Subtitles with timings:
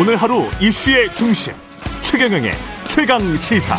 [0.00, 1.52] 오늘 하루 이슈의 중심
[2.02, 2.52] 최경영의
[2.86, 3.76] 최강 시사.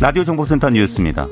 [0.00, 1.28] 라디오 정보센터 뉴스입니다.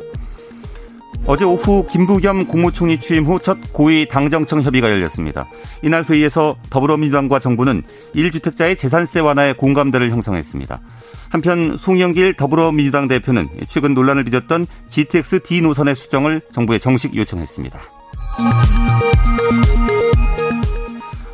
[1.27, 5.47] 어제 오후 김부겸 국무총리 취임 후 첫 고위 당정청 협의가 열렸습니다.
[5.83, 7.83] 이날 회의에서 더불어민주당과 정부는
[8.15, 10.81] 1주택자의 재산세 완화에 공감대를 형성했습니다.
[11.31, 17.81] 한편 송영길 더불어민주당 대표는 최근 논란을 빚었던 GTX D 노선의 수정을 정부에 정식 요청했습니다.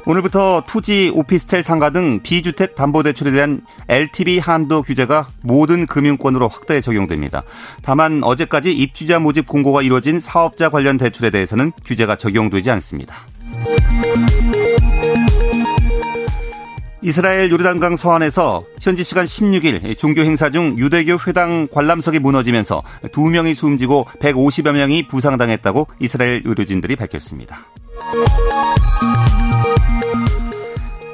[0.09, 7.43] 오늘부터 토지, 오피스텔 상가 등 비주택 담보대출에 대한 LTV 한도 규제가 모든 금융권으로 확대 적용됩니다.
[7.83, 13.17] 다만 어제까지 입주자 모집 공고가 이루어진 사업자 관련 대출에 대해서는 규제가 적용되지 않습니다.
[17.03, 24.07] 이스라엘 요르단강 서안에서 현지 시간 16일 종교 행사 중 유대교 회당 관람석이 무너지면서 2명이 숨지고
[24.21, 27.67] 150여 명이 부상당했다고 이스라엘 의료진들이 밝혔습니다.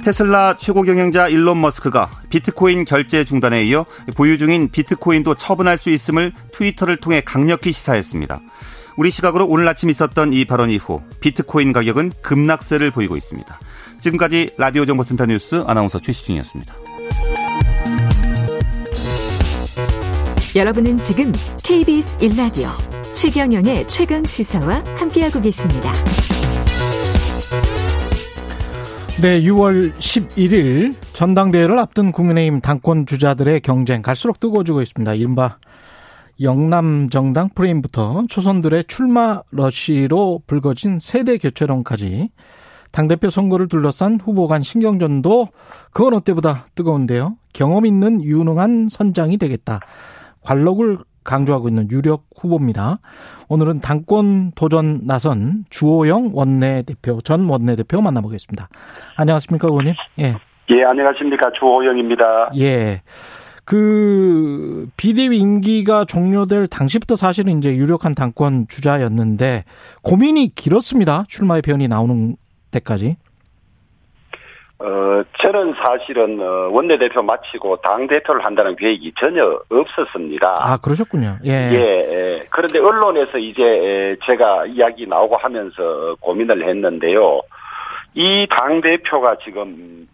[0.05, 6.35] 테슬라 최고 경영자 일론 머스크가 비트코인 결제 중단에 이어 보유 중인 비트코인도 처분할 수 있음을
[6.53, 8.39] 트위터를 통해 강력히 시사했습니다.
[8.99, 13.59] 우리 시각으로 오늘 아침 있었던 이 발언 이후 비트코인 가격은 급락세를 보이고 있습니다.
[13.99, 16.75] 지금까지 라디오 정보센터 뉴스 아나운서 최시중이었습니다.
[20.55, 21.33] 여러분은 지금
[21.63, 22.69] KBS 1라디오
[23.15, 25.95] 최경영의 최강 시사와 함께하고 계십니다.
[29.23, 35.15] 네, 6월 11일 전당대회를 앞둔 국민의힘 당권 주자들의 경쟁 갈수록 뜨거워지고 있습니다.
[35.15, 35.59] 이른바
[36.41, 42.31] 영남 정당 프레임부터 초선들의 출마 러시로 불거진 세대 교체론까지
[42.91, 45.49] 당대표 선거를 둘러싼 후보 간 신경전도
[45.93, 47.37] 그건 어때보다 뜨거운데요.
[47.53, 49.79] 경험 있는 유능한 선장이 되겠다.
[50.43, 52.99] 관록을 강조하고 있는 유력 후보입니다.
[53.49, 58.69] 오늘은 당권 도전 나선 주호영 원내대표, 전 원내대표 만나보겠습니다.
[59.17, 59.95] 안녕하십니까, 의원님?
[60.21, 60.37] 예.
[60.71, 61.51] 예, 안녕하십니까.
[61.59, 62.53] 주호영입니다.
[62.59, 63.03] 예.
[63.65, 69.65] 그, 비대위 임기가 종료될 당시부터 사실은 이제 유력한 당권 주자였는데
[70.03, 71.25] 고민이 길었습니다.
[71.29, 72.37] 출마의 변이 나오는
[72.71, 73.17] 때까지.
[74.81, 80.57] 어, 저는 사실은 어, 원내대표 마치고 당대표를 한다는 계획이 전혀 없었습니다.
[80.59, 81.39] 아, 그러셨군요.
[81.45, 81.51] 예.
[81.51, 82.47] 예, 예.
[82.51, 87.41] 그런데 언론에서 이제 제가 이야기 나오고 하면서 고민을 했는데요.
[88.15, 90.09] 이 당대표가 지금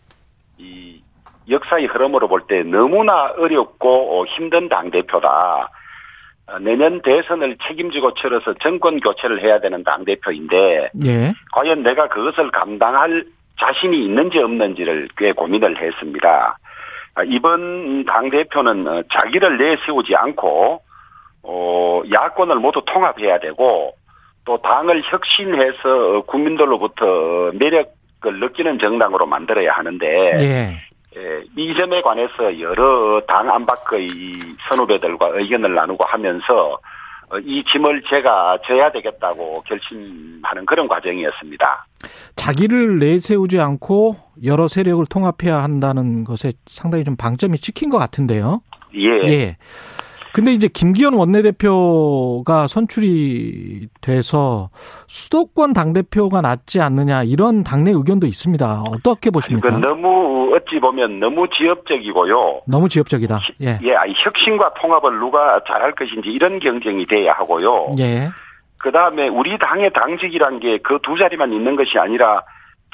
[0.59, 1.01] 이
[1.49, 5.71] 역사의 흐름으로 볼 때 너무나 어렵고 힘든 당대표다.
[6.49, 11.33] 어, 내년 대선을 책임지고 치러서 정권 교체를 해야 되는 당대표인데 예.
[11.53, 13.25] 과연 내가 그것을 감당할
[13.61, 16.59] 자신이 있는지 없는지를 꽤 고민을 했습니다.
[17.15, 20.81] 아, 이번 당대표는 어, 자기를 내세우지 않고,
[21.43, 23.95] 어, 야권을 모두 통합해야 되고,
[24.45, 30.07] 또 당을 혁신해서 국민들로부터 매력을 느끼는 정당으로 만들어야 하는데,
[30.41, 30.91] 예.
[31.17, 34.09] 예, 이 점에 관해서 여러 당 안팎의
[34.69, 36.79] 선후배들과 의견을 나누고 하면서 어,
[37.39, 41.87] 이 짐을 제가 져야 되겠다고 결심하는 그런 과정이었습니다.
[42.37, 48.63] 자기를 내세우지 않고 여러 세력을 통합해야 한다는 것에 상당히 좀 방점이 찍힌 것 같은데요.
[48.95, 49.09] 예.
[49.29, 49.57] 예.
[50.33, 54.71] 근데 이제 김기현 원내대표가 선출이 돼서
[55.09, 58.85] 수도권 당대표가 낫지 않느냐 이런 당내 의견도 있습니다.
[58.89, 59.79] 어떻게 보십니까?
[59.79, 62.63] 너무 어찌 보면 너무 지엽적이고요.
[62.67, 63.41] 너무 지엽적이다.
[63.63, 63.79] 예.
[63.83, 67.93] 예, 혁신과 통합을 누가 잘할 것인지 이런 경쟁이 돼야 하고요.
[67.99, 68.29] 예.
[68.79, 72.43] 그 다음에 우리 당의 당직이란 게 그 두 자리만 있는 것이 아니라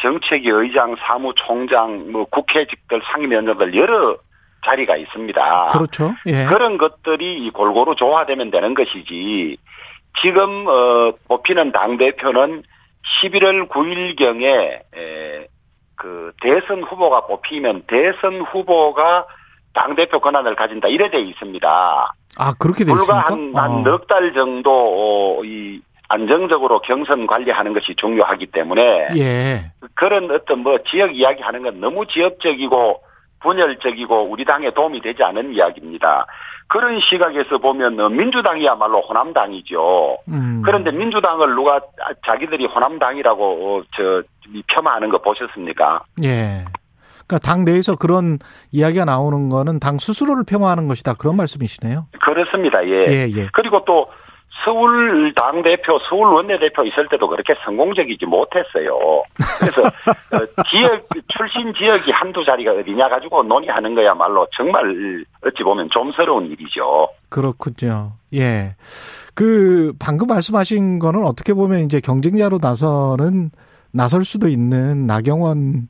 [0.02, 4.16] 정책위 의장, 사무총장, 뭐 국회직들, 상임위원장들 여러
[4.66, 5.68] 자리가 있습니다.
[5.72, 6.12] 그렇죠.
[6.26, 6.44] 예.
[6.46, 9.56] 그런 것들이 골고루 조화되면 되는 것이지
[10.22, 12.62] 지금 어 뽑히는 당 대표는
[13.22, 14.46] 11월 9일경에
[14.96, 15.46] 에,
[15.94, 19.26] 그 대선 후보가 뽑히면 대선 후보가
[19.74, 22.14] 당 대표 권한을 가진다 이래 돼 있습니다.
[22.38, 29.08] 아 그렇게 돼 불과 한넉 달 정도 어, 이 안정적으로 경선 관리하는 것이 중요하기 때문에
[29.16, 29.72] 예.
[29.94, 33.02] 그런 어떤 뭐 지역 이야기하는 건 너무 지역적이고
[33.40, 36.26] 분열적이고 우리 당에 도움이 되지 않은 이야기입니다.
[36.68, 40.18] 그런 시각에서 보면 민주당이야말로 호남당이죠.
[40.28, 40.62] 음.
[40.64, 41.80] 그런데 민주당을 누가
[42.26, 44.22] 자기들이 호남당이라고 저
[44.66, 46.02] 폄하하는 거 보셨습니까?
[46.24, 46.64] 예.
[47.26, 48.38] 그러니까 당 내에서 그런
[48.72, 52.06] 이야기가 나오는 거는 당 스스로를 폄하하는 것이다 그런 말씀이시네요.
[52.20, 52.84] 그렇습니다.
[52.86, 53.04] 예.
[53.08, 53.48] 예, 예.
[53.52, 54.08] 그리고 또
[54.64, 59.22] 서울 당대표, 서울 원내대표 있을 때도 그렇게 성공적이지 못했어요.
[59.60, 59.82] 그래서
[60.34, 67.08] 어, 지역, 출신 지역이 한두 자리가 어디냐 가지고 논의하는 거야말로 정말 어찌 보면 좀스러운 일이죠.
[67.28, 68.12] 그렇군요.
[68.34, 68.74] 예.
[69.34, 73.50] 그 방금 말씀하신 거는 어떻게 보면 이제 경쟁자로 나서는
[73.92, 75.88] 나설 수도 있는 나경원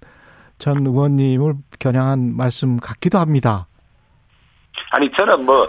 [0.59, 3.67] 전 의원님을 겨냥한 말씀 같기도 합니다.
[4.91, 5.69] 아니 저는 뭐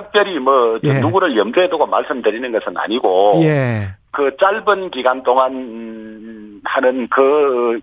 [0.00, 1.00] 특별히 뭐 예.
[1.00, 3.88] 누구를 염두에 두고 말씀드리는 것은 아니고 예.
[4.10, 7.80] 그 짧은 기간 동안 하는 그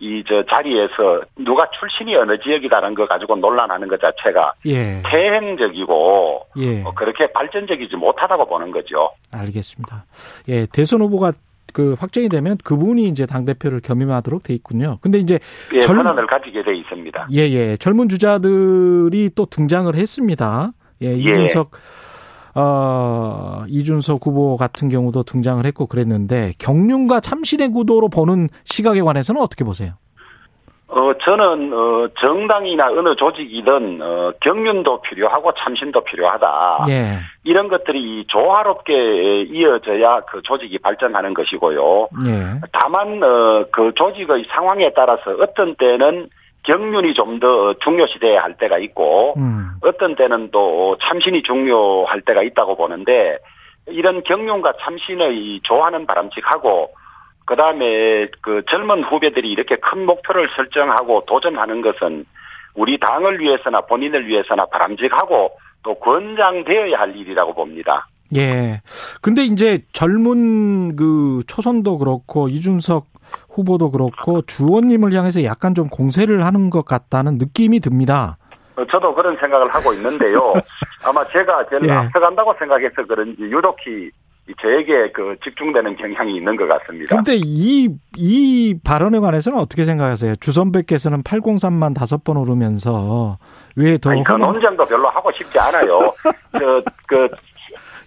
[0.00, 5.02] 이 저 자리에서 누가 출신이 어느 지역이다는 거 가지고 논란하는 것 자체가 예.
[5.10, 6.82] 태행적이고 예.
[6.84, 9.10] 어, 그렇게 발전적이지 못하다고 보는 거죠.
[9.32, 10.04] 알겠습니다.
[10.50, 11.32] 예, 대선 후보가
[11.72, 14.98] 그 확정이 되면 그분이 이제 당 대표를 겸임하도록 돼 있군요.
[15.02, 15.40] 근데 이제
[15.74, 17.28] 예, 젊- 권한을 가지게 돼 있습니다.
[17.32, 17.76] 예, 예.
[17.76, 20.70] 젊은 주자들이 또 등장을 했습니다.
[21.02, 21.70] 예, 이준석,
[22.54, 29.64] 어, 이준석 후보 같은 경우도 등장을 했고 그랬는데 경륜과 참신의 구도로 보는 시각에 관해서는 어떻게
[29.64, 29.92] 보세요?
[30.90, 36.86] 어, 저는, 어, 정당이나 어느 조직이든, 어, 경륜도 필요하고 참신도 필요하다.
[36.88, 42.08] 예, 이런 것들이 조화롭게 이어져야 그 조직이 발전하는 것이고요.
[42.24, 46.30] 예, 다만, 어, 그 조직의 상황에 따라서 어떤 때는
[46.68, 52.76] 경륜이 좀 더 중요시돼야 할 때가 있고, 음, 어떤 때는 또 참신이 중요할 때가 있다고
[52.76, 53.38] 보는데,
[53.86, 56.90] 이런 경륜과 참신의 조화는 바람직하고,
[57.46, 62.26] 그 다음에 그 젊은 후배들이 이렇게 큰 목표를 설정하고 도전하는 것은
[62.74, 68.06] 우리 당을 위해서나 본인을 위해서나 바람직하고 또 권장되어야 할 일이라고 봅니다.
[68.36, 68.82] 예.
[69.22, 73.06] 근데 이제 젊은 그 초선도 그렇고 이준석
[73.50, 78.36] 후보도 그렇고 주원님을 향해서 약간 좀 공세를 하는 것 같다는 느낌이 듭니다.
[78.76, 80.52] 어, 저도 그런 생각을 하고 있는데요.
[81.04, 81.90] 아마 제가 제일 예.
[81.92, 84.10] 앞서간다고 생각해서 그런지 유독히
[84.62, 87.14] 저에게 그 집중되는 경향이 있는 것 같습니다.
[87.14, 90.36] 근데 이, 이 발언에 관해서는 어떻게 생각하세요?
[90.36, 93.36] 주선배께서는 803만 다섯 번 오르면서
[93.76, 96.00] 왜 더 아니, 그 허망- 논쟁도 별로 하고 싶지 않아요.
[96.58, 97.28] 저, 그,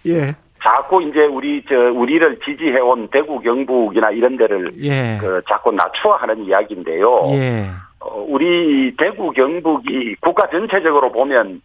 [0.08, 5.72] 예, 자꾸 이제 우리, 저, 우리를 지지해 온 대구, 경북이나 이런 데를, 예, 그, 자꾸
[5.72, 7.24] 낮추어 하는 이야기인데요.
[7.32, 7.66] 예,
[8.00, 11.60] 어, 우리 대구, 경북이 국가 전체적으로 보면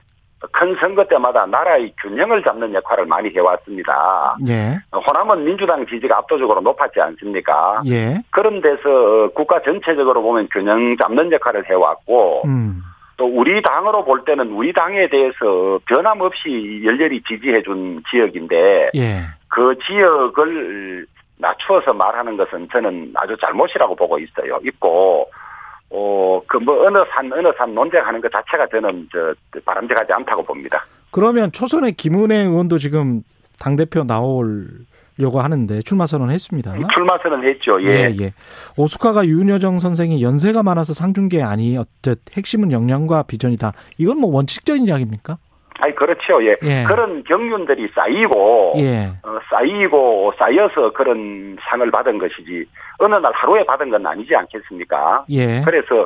[0.52, 4.36] 큰 선거 때마다 나라의 균형을 잡는 역할을 많이 해왔습니다.
[4.50, 7.82] 예, 호남은 민주당 지지가 압도적으로 높았지 않습니까?
[7.88, 12.82] 예, 그런 데서 국가 전체적으로 보면 균형 잡는 역할을 해왔고, 음,
[13.18, 19.75] 또 우리 당으로 볼 때는 우리 당에 대해서 변함없이 열렬히 지지해 준 지역인데 예, 그
[19.86, 21.06] 지역을
[21.40, 24.60] 낮추어서 말하는 것은 저는 아주 잘못이라고 보고 있어요.
[24.64, 25.30] 있고
[25.90, 29.34] 어 그 뭐 어느 산 어느 산 논쟁하는 것 자체가 저는 저
[29.66, 30.86] 바람직하지 않다고 봅니다.
[31.12, 33.22] 그러면 초선의 김은혜 의원도 지금
[33.60, 34.44] 당 대표 나오
[35.18, 36.74] 려고 하는데 출마 선언했습니다.
[36.94, 37.81] 출마 선언했죠.
[37.84, 37.88] 예.
[37.88, 38.34] 예, 예.
[38.78, 43.74] 오스카가 윤여정 선생이 연세가 많아서 상중계 아니 어쨌 핵심은 역량과 비전이다.
[43.98, 45.38] 이건 뭐 원칙적인 이야기입니까?
[45.80, 46.44] 아니 그렇죠.
[46.44, 46.56] 예.
[46.64, 46.84] 예.
[46.88, 49.12] 그런 경륜들이 쌓이고 예.
[49.24, 52.66] 어, 쌓이고 쌓여서 그런 상을 받은 것이지
[53.00, 55.25] 어느 날 하루에 받은 건 아니지 않겠습니까?
[55.30, 55.62] 예.
[55.63, 56.02] 그래서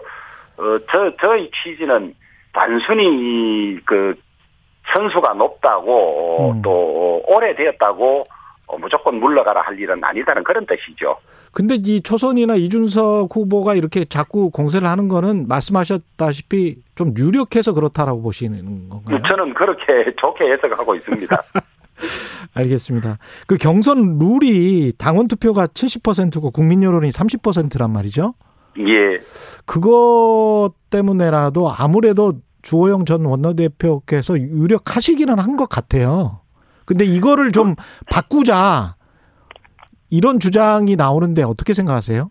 [0.58, 2.14] 어, 저 저의 취지는
[2.54, 4.16] 단순히 그
[4.94, 6.62] 선수가 높다고 음.
[6.62, 8.41] 또 오래되었다고 어,
[8.80, 11.18] 무조건 물러가라 할 일은 아니다는 그런 뜻이죠.
[11.54, 18.90] 근데 이 초선이나 이준석 후보가 이렇게 자꾸 공세를 하는 거는 말씀하셨다시피 좀 유력해서 그렇다라고 보시는
[18.90, 19.22] 건가요?
[19.28, 19.84] 저는 그렇게
[20.20, 21.44] 좋게 해석하고 있습니다.
[22.54, 23.18] 알겠습니다.
[23.48, 28.34] 그 경선 룰이 당원 투표가 70%고 국민 여론이 30%란 말이죠.
[28.80, 29.18] 예.
[29.66, 36.41] 그것 때문에라도 아무래도 주호영 전 원내대표께서 유력하시기는 한 것 같아요.
[36.92, 37.76] 근데 이거를 좀
[38.12, 38.96] 바꾸자.
[40.10, 42.30] 이런 주장이 나오는데 어떻게 생각하세요?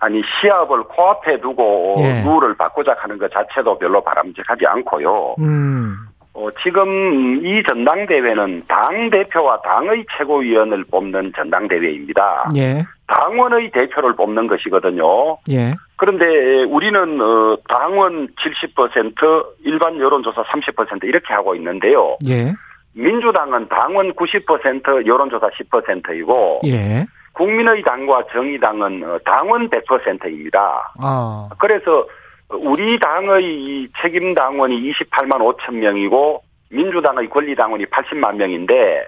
[0.00, 2.24] 아니 시합을 코앞에 두고 예.
[2.24, 5.34] 룰을 바꾸자 하는 것 자체도 별로 바람직하지 않고요.
[5.40, 5.94] 음,
[6.32, 12.52] 어, 지금 이 전당대회는 당 대표와 당의 최고위원을 뽑는 전당대회입니다.
[12.56, 15.36] 예, 당원의 대표를 뽑는 것이거든요.
[15.50, 22.16] 예, 그런데 우리는 어, 당원 70% 일반 여론조사 30% 이렇게 하고 있는데요.
[22.26, 22.54] 예,
[22.94, 27.04] 민주당은 당원 90% 여론조사 10%이고 예.
[27.32, 30.92] 국민의 당과 정의당은 어, 당원 100%입니다.
[31.00, 32.06] 아, 그래서
[32.50, 39.06] 우리 당의 이 책임 당원이 28만 5천 명이고 민주당의 권리 당원이 80만 명인데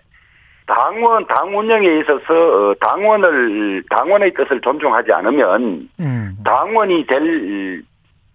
[0.66, 7.84] 당원 당 운영에 있어서 어, 당원을 당원의 뜻을 존중하지 않으면 음, 당원이 될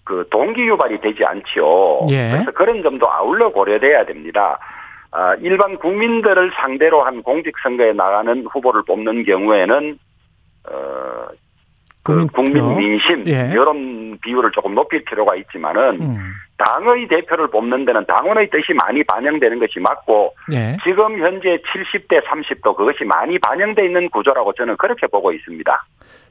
[0.10, 2.08] 그 동기 유발이 되지 않지요.
[2.10, 2.32] 예.
[2.32, 4.58] 그래서 그런 점도 아울러 고려돼야 됩니다.
[5.12, 9.98] 아, 일반 국민들을 상대로 한 공직선거에 나가는 후보를 뽑는 경우에는
[10.70, 11.25] 어,
[12.04, 12.28] 그.
[12.28, 13.50] 국민 민심 예.
[13.51, 16.34] 이런 비율을 조금 높일 필요가 있지만은 음.
[16.58, 20.78] 당의 대표를 뽑는 데는 당원의 뜻이 많이 반영되는 것이 맞고 예.
[20.84, 25.86] 지금 현재 70대 30도 그것이 많이 반영돼 있는 구조라고 저는 그렇게 보고 있습니다.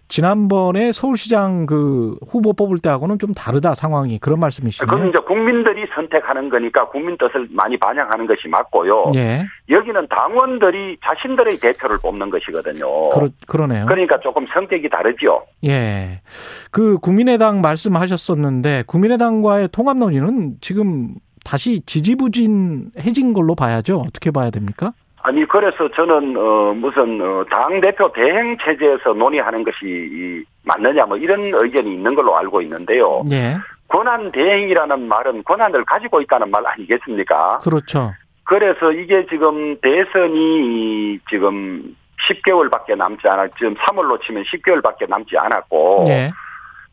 [0.08, 4.88] 지난번에 서울시장 그 후보 뽑을 때하고는 좀 다르다 상황이 그런 말씀이시네요.
[4.88, 9.12] 그건 이제 국민들이 선택하는 거니까 국민 뜻을 많이 반영하는 것이 맞고요.
[9.14, 9.44] 예.
[9.68, 13.10] 여기는 당원들이 자신들의 대표를 뽑는 것이거든요.
[13.10, 13.86] 그러, 그러네요.
[13.86, 15.44] 그러니까 조금 성격이 다르죠.
[15.64, 16.22] 예.
[16.70, 24.04] 그 국민의당 말씀하셨었는데 국민의당과의 통합 논의는 지금 다시 지지부진해진 걸로 봐야죠.
[24.06, 24.92] 어떻게 봐야 됩니까?
[25.22, 31.16] 아니 그래서 저는 어 무슨 어, 당 대표 대행 체제에서 논의하는 것이 이, 맞느냐 뭐
[31.16, 33.22] 이런 의견이 있는 걸로 알고 있는데요.
[33.30, 33.56] 예.
[33.88, 37.58] 권한 대행이라는 말은 권한을 가지고 있다는 말 아니겠습니까?
[37.58, 38.12] 그렇죠.
[38.44, 41.94] 그래서 이게 지금 대선이 지금
[42.28, 46.30] 10개월밖에 남지 않았, 지금 3월로 치면 10개월밖에 남지 않았고, 예.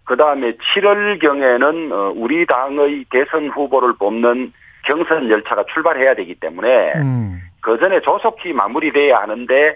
[0.05, 4.53] 그 다음에 7월 경에는 어, 우리 당의 대선 후보를 뽑는
[4.83, 7.41] 경선 열차가 출발해야 되기 때문에 음.
[7.65, 9.75] 그 전에 조속히 마무리돼야 하는데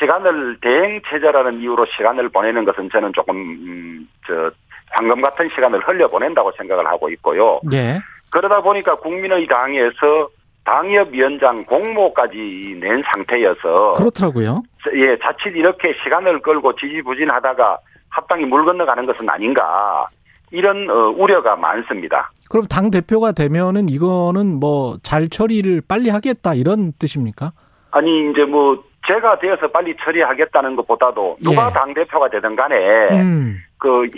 [0.00, 4.50] 시간을 대행 체제라는 이유로 시간을 보내는 것은 저는 조금 음, 저
[4.90, 7.60] 황금 같은 시간을 흘려 보낸다고 생각을 하고 있고요.
[7.72, 8.00] 예.
[8.32, 10.28] 그러다 보니까 국민의 당에서
[10.64, 14.64] 당협위원장 공모까지 낸 상태여서 그렇더라고요.
[14.96, 17.78] 예 자칫 이렇게 시간을 끌고 지지부진하다가
[18.08, 20.08] 합당이 물 건너가는 것은 아닌가
[20.50, 22.32] 이런 어, 우려가 많습니다.
[22.54, 27.50] 그럼 당 대표가 되면은 이거는 뭐 잘 처리를 빨리 하겠다 이런 뜻입니까?
[27.90, 31.72] 아니 이제 뭐 제가 되어서 빨리 처리하겠다는 것보다도 누가 예.
[31.72, 32.76] 당 대표가 되든 간에
[33.10, 33.58] 음.
[33.76, 34.08] 그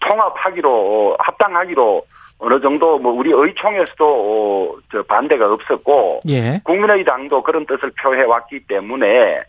[0.00, 2.02] 통합하기로 합당하기로
[2.40, 6.60] 어느 정도 뭐 우리 의총에서도 어, 저 반대가 없었고 예.
[6.64, 9.40] 국민의당도 그런 뜻을 표해 왔기 때문에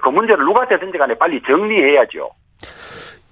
[0.00, 2.30] 그 문제를 누가 되든지 간에 빨리 정리해야죠.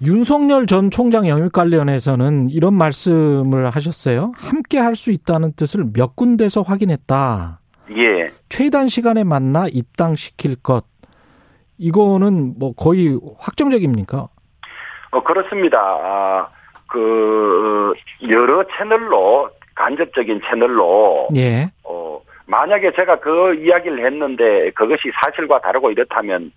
[0.05, 4.33] 윤석열 전 총장 영입 관련해서는 이런 말씀을 하셨어요.
[4.35, 7.59] 함께 할 수 있다는 뜻을 몇 군데서 확인했다.
[7.97, 8.29] 예.
[8.49, 10.85] 최단 시간에 만나 입당시킬 것.
[11.77, 14.27] 이거는 뭐 거의 확정적입니까?
[15.11, 15.77] 어, 그렇습니다.
[15.79, 16.47] 아,
[16.87, 21.69] 그, 어, 여러 채널로, 간접적인 채널로, 예.
[21.83, 26.51] 어, 만약에 제가 그 이야기를 했는데 그것이 사실과 다르고 이렇다면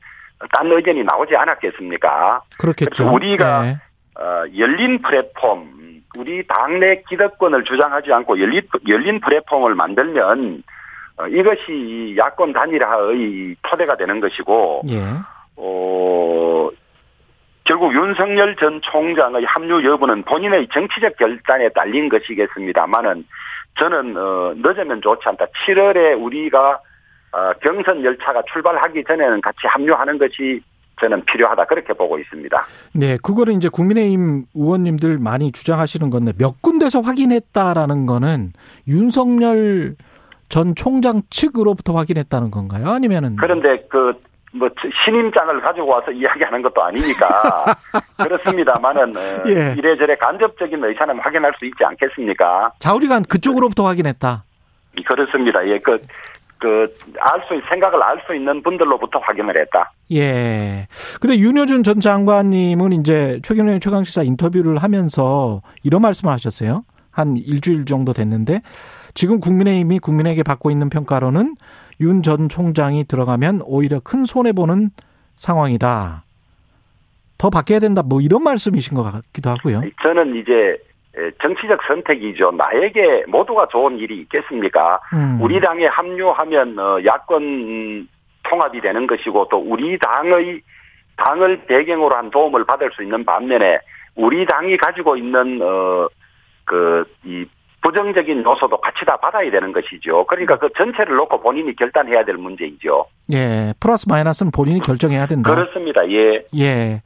[0.53, 2.43] 딴 의견이 나오지 않았겠습니까?
[2.59, 3.13] 그렇겠죠.
[3.13, 3.77] 우리가 예.
[4.21, 10.63] 어, 열린 플랫폼, 우리 당내 기득권을 주장하지 않고 열린, 열린 플랫폼을 만들면
[11.19, 15.01] 어, 이것이 야권 단일화의 토대가 되는 것이고, 예.
[15.57, 16.69] 어,
[17.65, 23.27] 결국 윤석열 전 총장의 합류 여부는 본인의 정치적 결단에 딸린 것이겠습니다만은
[23.79, 25.47] 저는 어, 늦으면 좋지 않다.
[25.67, 26.79] 7월에 우리가 어,
[27.63, 30.61] 경선 열차가 출발하기 전에는 같이 합류하는 것이
[31.01, 32.67] 저는 필요하다 그렇게 보고 있습니다.
[32.95, 38.53] 네, 그거는 이제 국민의힘 의원님들 많이 주장하시는 건데 몇 군데서 확인했다라는 거는
[38.89, 39.97] 윤석열
[40.49, 42.89] 전 총장 측으로부터 확인했다는 건가요?
[42.89, 44.15] 아니면은 그런데 그
[44.57, 44.69] 뭐
[45.05, 47.27] 신임장을 가지고 와서 이야기하는 것도 아니니까
[48.23, 49.75] 그렇습니다만은 어, 예.
[49.77, 52.73] 이래저래 간접적인 의사는 확인할 수 있지 않겠습니까?
[52.79, 54.45] 자우리가 그쪽으로부터 확인했다.
[55.07, 55.67] 그렇습니다.
[55.69, 56.01] 예, 그,
[56.59, 59.93] 그, 알 수, 생각을 알 수 있는 분들로부터 확인을 했다.
[60.13, 60.87] 예.
[61.21, 66.85] 근데 윤여준 전 장관님은 이제 최경영 최강시사 인터뷰를 하면서 이런 말씀을 하셨어요.
[67.11, 68.61] 한 일주일 정도 됐는데
[69.15, 71.57] 지금 국민의힘이 국민에게 받고 있는 평가로는
[72.01, 74.91] 윤 전 총장이 들어가면 오히려 큰 손해 보는
[75.37, 76.25] 상황이다.
[77.39, 78.03] 더 바뀌어야 된다.
[78.03, 79.83] 뭐 이런 말씀이신 것 같기도 하고요.
[80.03, 80.77] 저는 이제 에,
[81.41, 82.53] 정치적 선택이죠.
[82.53, 85.01] 나에게 모두가 좋은 일이 있겠습니까?
[85.15, 85.39] 음.
[85.41, 88.09] 우리 당에 합류하면 어, 야권
[88.43, 90.61] 통합이 되는 것이고 또 우리 당의
[91.17, 93.79] 당을 배경으로 한 도움을 받을 수 있는 반면에
[94.15, 97.47] 우리 당이 가지고 있는 어그이
[97.87, 100.27] 부정적인 요소도 같이 다 받아야 되는 것이죠.
[100.27, 103.07] 그러니까 그 전체를 놓고 본인이 결단해야 될 문제이죠.
[103.33, 103.73] 예.
[103.79, 105.55] 플러스 마이너스는 본인이 결정해야 된다.
[105.55, 106.09] 그렇습니다.
[106.11, 106.45] 예.
[106.59, 107.03] 예.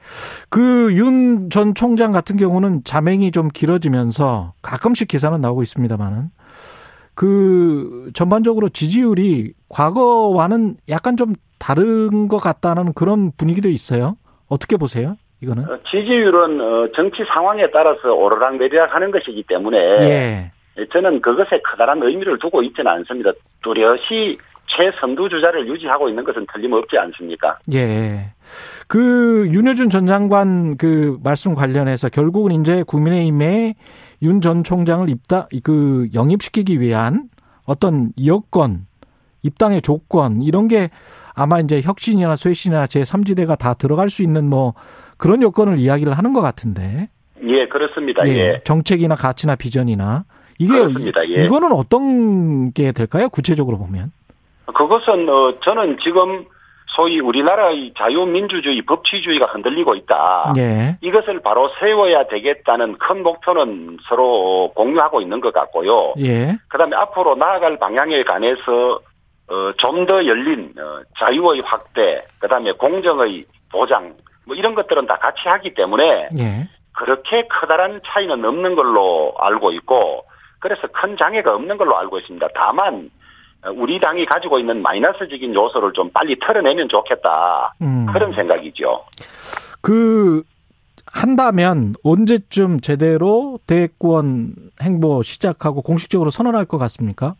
[0.49, 6.31] 그 윤 전 총장 같은 경우는 자맹이 좀 길어지면서 가끔씩 기사는 나오고 있습니다만은
[7.15, 14.17] 그 전반적으로 지지율이 과거와는 약간 좀 다른 것 같다는 그런 분위기도 있어요.
[14.49, 15.17] 어떻게 보세요?
[15.43, 15.65] 이거는?
[15.65, 20.53] 어, 지지율은 어, 정치 상황에 따라서 오르락 내리락 하는 것이기 때문에 예.
[20.93, 23.33] 저는 그것에 커다란 의미를 두고 있지는 않습니다.
[23.63, 27.59] 뚜렷이 최선두 주자를 유지하고 있는 것은 틀림없지 않습니까?
[27.73, 28.33] 예.
[28.87, 33.75] 그 윤여준 전 장관 그 말씀 관련해서 결국은 이제 국민의힘에
[34.23, 37.29] 윤 전 총장을 입다 그 영입시키기 위한
[37.65, 38.87] 어떤 여건
[39.43, 40.91] 입당의 조건 이런 게
[41.35, 44.75] 아마 이제 혁신이나 쇄신이나 제3지대가 다 들어갈 수 있는 뭐
[45.17, 47.09] 그런 요건을 이야기를 하는 것 같은데.
[47.43, 48.27] 예, 그렇습니다.
[48.29, 48.33] 예.
[48.33, 48.61] 예.
[48.65, 50.25] 정책이나 가치나 비전이나
[50.61, 51.27] 이게 그렇습니다.
[51.29, 51.45] 예.
[51.45, 53.29] 이거는 어떤 게 될까요?
[53.31, 54.13] 구체적으로 보면.
[54.67, 56.45] 그것은 어 저는 지금
[56.97, 60.53] 소위 우리나라의 자유민주주의 법치주의가 흔들리고 있다.
[60.59, 60.99] 예.
[61.01, 66.15] 이것을 바로 세워야 되겠다는 큰 목표는 서로 공유하고 있는 것 같고요.
[66.19, 66.59] 예.
[66.69, 69.01] 그다음에 앞으로 나아갈 방향에 관해서
[69.49, 74.15] 어, 좀 더 열린 어, 자유의 확대, 그다음에 공정의 보장,
[74.47, 76.69] 뭐 이런 것들은 다 같이 하기 때문에 예.
[76.93, 80.25] 그렇게 커다란 차이는 없는 걸로 알고 있고,
[80.61, 82.47] 그래서 큰 장애가 없는 걸로 알고 있습니다.
[82.55, 83.11] 다만
[83.75, 87.75] 우리 당이 가지고 있는 마이너스적인 요소를 좀 빨리 털어내면 좋겠다.
[87.83, 88.07] 음.
[88.13, 89.05] 그런 생각이죠.
[89.81, 90.43] 그
[91.07, 97.35] 한다면 언제쯤 제대로 대권 행보 시작하고 공식적으로 선언할 것 같습니까?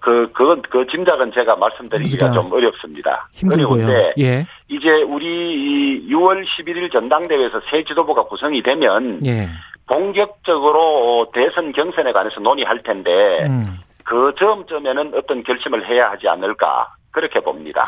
[0.00, 3.28] 그, 그건, 그 짐작은 제가 말씀드리기가 좀 어렵습니다.
[3.32, 3.84] 힘들고요.
[3.84, 4.46] 어려운데, 예.
[4.68, 9.48] 이제 우리 6월 11일 전당대회에서 새 지도부가 구성이 되면, 예.
[9.90, 13.74] 본격적으로 대선 경선에 관해서 논의할 텐데, 음.
[14.04, 17.86] 그 점점에는 어떤 결심을 해야 하지 않을까, 그렇게 봅니다.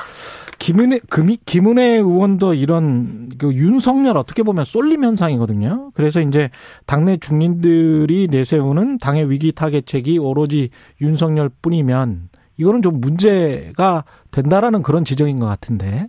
[0.59, 5.91] 김은혜, 금이, 김은혜 의원도 이런, 그 윤석열 어떻게 보면 쏠림 현상이거든요.
[5.95, 6.51] 그래서 이제
[6.87, 15.39] 당내 중진들이 내세우는 당의 위기 타겟책이 오로지 윤석열 뿐이면 이거는 좀 문제가 된다라는 그런 지적인
[15.39, 16.07] 것 같은데.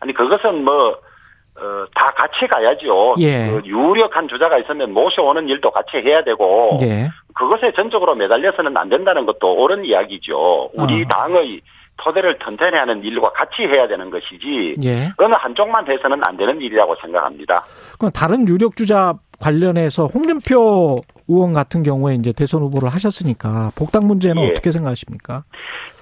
[0.00, 0.96] 아니, 그것은 뭐,
[1.60, 3.16] 어, 다 같이 가야죠.
[3.18, 3.50] 예.
[3.50, 7.08] 그 유력한 주자가 있으면 모셔오는 일도 같이 해야 되고, 예.
[7.34, 10.70] 그것에 전적으로 매달려서는 안 된다는 것도 옳은 이야기죠.
[10.74, 11.06] 우리 어.
[11.08, 11.60] 당의
[11.98, 15.12] 토대를 튼튼히 하는 일과 같이 해야 되는 것이지, 예.
[15.18, 17.62] 어느 한쪽만 해서는 안 되는 일이라고 생각합니다.
[17.98, 20.96] 그럼 다른 유력 주자 관련해서 홍준표
[21.28, 24.50] 의원 같은 경우에 이제 대선 후보를 하셨으니까 복당 문제는 예.
[24.50, 25.44] 어떻게 생각하십니까?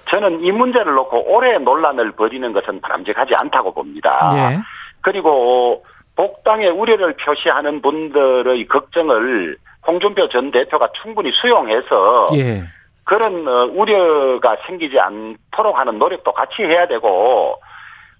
[0.09, 4.31] 저는 이 문제를 놓고 오래 논란을 벌이는 것은 바람직하지 않다고 봅니다.
[4.33, 4.57] 예.
[5.01, 5.83] 그리고
[6.15, 12.63] 복당의 우려를 표시하는 분들의 걱정을 홍준표 전 대표가 충분히 수용해서 예.
[13.05, 17.55] 그런 어, 우려가 생기지 않도록 하는 노력도 같이 해야 되고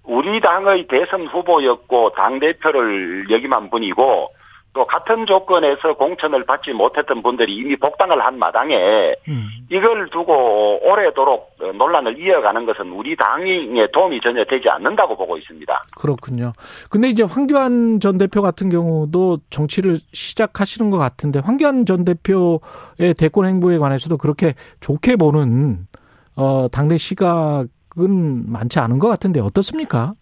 [0.02, 4.30] 우리 당의 대선 후보였고 당 대표를 역임한 분이고
[4.72, 9.48] 또 같은 조건에서 공천을 받지 못했던 분들이 이미 복당을 한 마당에 음.
[9.68, 15.82] 이걸 두고 오래도록 어, 논란을 이어가는 것은 우리 당에 도움이 전혀 되지 않는다고 보고 있습니다.
[15.96, 16.52] 그렇군요.
[16.88, 23.46] 근데 이제 황교안 전 대표 같은 경우도 정치를 시작하시는 것 같은데 황교안 전 대표의 대권
[23.46, 25.78] 행보에 관해서도 그렇게 좋게 보는
[26.36, 30.12] 어 당내 시각은 많지 않은 것 같은데 어떻습니까?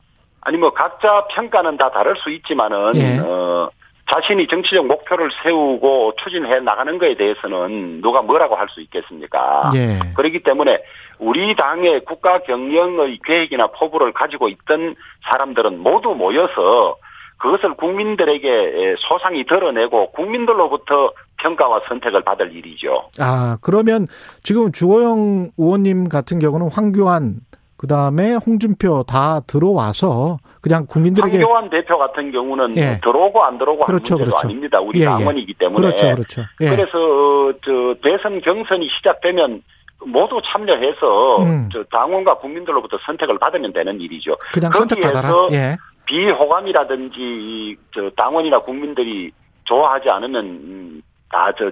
[0.40, 3.18] 아니 뭐 각자 평가는 다 다를 수 있지만은 예.
[3.18, 3.68] 어,
[4.14, 9.70] 자신이 정치적 목표를 세우고 추진해 나가는 것에 대해서는 누가 뭐라고 할 수 있겠습니까?
[9.74, 9.98] 예.
[10.14, 10.82] 그렇기 때문에
[11.18, 14.94] 우리 당의 국가 경영의 계획이나 포부를 가지고 있던
[15.30, 16.96] 사람들은 모두 모여서
[17.38, 23.08] 그것을 국민들에게 소상히 드러내고 국민들로부터 평가와 선택을 받을 일이죠.
[23.20, 24.06] 아 그러면
[24.42, 27.36] 지금 주호영 의원님 같은 경우는 황교안
[27.78, 33.00] 그 다음에 홍준표 다 들어와서 그냥 국민들에게 황교안 대표 같은 경우는 예.
[33.00, 34.48] 들어오고 안 들어오고 그렇죠, 하는 문제도 그렇죠.
[34.48, 34.80] 아닙니다.
[34.80, 35.06] 우리 예, 예.
[35.06, 35.86] 당원이기 때문에.
[35.86, 36.42] 그렇죠, 그렇죠.
[36.60, 36.70] 예.
[36.70, 39.62] 그래서 어, 저 대선 경선이 시작되면
[40.06, 41.68] 모두 참여해서 음.
[41.72, 44.36] 저 당원과 국민들로부터 선택을 받으면 되는 일이죠.
[44.52, 45.32] 그냥 선택받아라.
[45.52, 45.76] 예.
[46.06, 49.30] 비호감이라든지 저 당원이나 국민들이
[49.64, 51.70] 좋아하지 않으면 음, 다저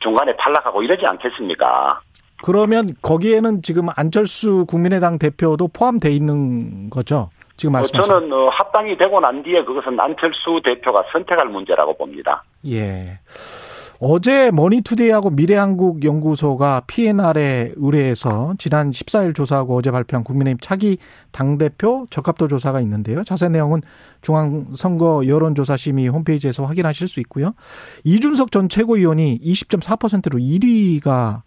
[0.00, 2.00] 중간에 탈락하고 이러지 않겠습니까?
[2.42, 7.30] 그러면 거기에는 지금 안철수 국민의당 대표도 포함돼 있는 거죠?
[7.56, 8.12] 지금 어, 말씀하신.
[8.12, 12.44] 저는 어, 합당이 되고 난 뒤에 그것은 안철수 대표가 선택할 문제라고 봅니다.
[12.66, 13.18] 예.
[13.98, 20.98] 어제 머니투데이하고 미래한국 연구소가 PNR에 의뢰해서 지난 14일 조사하고 어제 발표한 국민의힘 차기
[21.32, 23.24] 당대표 적합도 조사가 있는데요.
[23.24, 23.80] 자세한 내용은
[24.20, 27.54] 중앙선거 여론조사심의 홈페이지에서 확인하실 수 있고요.
[28.04, 31.45] 이준석 전 최고위원이 20.4%로 1위가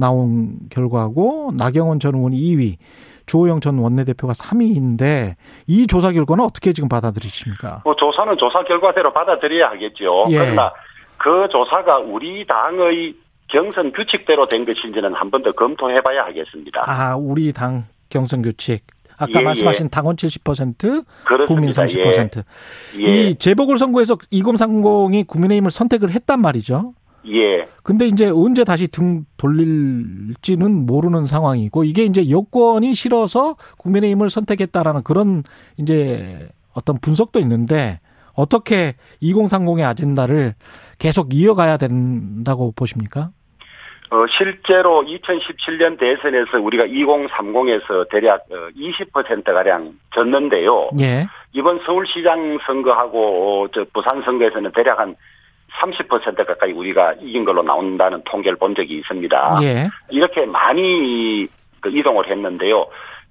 [0.00, 2.76] 나온 결과고 나경원 전 의원이 2위,
[3.26, 5.34] 주호영 전 원내대표가 3위인데
[5.68, 7.82] 이 조사 결과는 어떻게 지금 받아들이십니까?
[7.84, 10.26] 뭐 조사는 조사 결과대로 받아들여야 하겠죠.
[10.30, 10.38] 예.
[10.38, 10.72] 그러나
[11.18, 13.14] 그 조사가 우리 당의
[13.48, 16.82] 경선 규칙대로 된 것인지는 한 번 더 검토해봐야 하겠습니다.
[16.86, 18.84] 아, 우리 당 경선 규칙.
[19.18, 21.46] 아까 예, 말씀하신 당원 70%, 그렇습니다.
[21.46, 22.42] 국민 30%.
[23.00, 23.02] 예.
[23.28, 26.94] 이 재보궐 선거에서 2030이 국민의힘을 선택을 했단 말이죠.
[27.26, 27.66] 예.
[27.82, 35.42] 근데 이제 언제 다시 등 돌릴지는 모르는 상황이고 이게 이제 여권이 싫어서 국민의힘을 선택했다라는 그런
[35.76, 38.00] 이제 어떤 분석도 있는데
[38.34, 40.54] 어떻게 2030의 아젠다를
[40.98, 43.30] 계속 이어가야 된다고 보십니까?
[44.10, 50.90] 어, 실제로 2017년 대선에서 우리가 2030에서 대략 20%가량 졌는데요.
[51.00, 51.26] 예.
[51.52, 55.14] 이번 서울시장 선거하고 저 부산 선거에서는 대략 한
[55.78, 59.58] 30% 가까이 우리가 이긴 걸로 나온다는 통계를 본 적이 있습니다.
[59.62, 59.88] 예.
[60.10, 61.46] 이렇게 많이
[61.80, 62.86] 그 이동을 했는데요.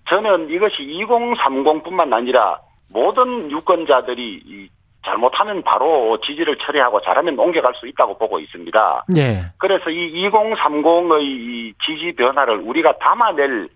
[0.08, 2.60] 저는 이것이 2030뿐만 아니라
[2.92, 4.70] 모든 유권자들이
[5.06, 9.06] 잘못하면 바로 지지를 처리하고 잘하면 옮겨갈 수 있다고 보고 있습니다.
[9.18, 9.44] 예.
[9.58, 13.70] 그래서 이 2030의 지지 변화를 우리가 담아낼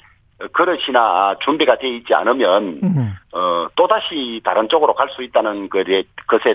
[0.52, 3.14] 그릇이나 준비가 돼 있지 않으면 음.
[3.34, 6.04] 어, 또다시 다른 쪽으로 갈 수 있다는 것에,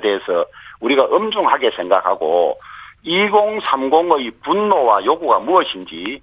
[0.00, 0.44] 대해서
[0.80, 2.58] 우리가 엄중하게 생각하고
[3.06, 6.20] 2030의 분노와 요구가 무엇인지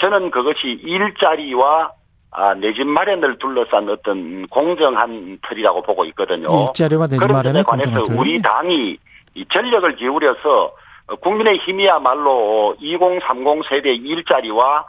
[0.00, 1.90] 저는 그것이 일자리와
[2.34, 6.46] 아, 내 집 마련을 둘러싼 어떤 공정한 틀이라고 보고 있거든요.
[6.68, 8.04] 일자리와 내집 점에 관해서.
[8.16, 8.96] 우리 당이
[9.34, 10.72] 이 전력을 기울여서
[11.20, 14.84] 국민의 힘이야말로 2030 세대 일자리와 아,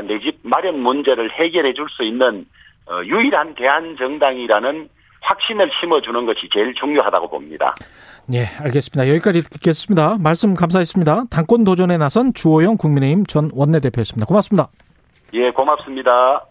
[0.00, 2.46] 내 집 마련 문제를 해결해 줄 수 있는
[2.86, 4.88] 어, 유일한 대한 정당이라는
[5.20, 7.74] 확신을 심어주는 것이 제일 중요하다고 봅니다.
[8.32, 9.08] 예, 알겠습니다.
[9.10, 10.16] 여기까지 듣겠습니다.
[10.18, 11.24] 말씀 감사했습니다.
[11.30, 14.26] 당권 도전에 나선 주호영 국민의힘 전 원내대표였습니다.
[14.26, 14.68] 고맙습니다.
[15.34, 16.44] 예, 고맙습니다.